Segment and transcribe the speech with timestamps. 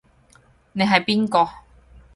[0.73, 1.47] 你係邊個？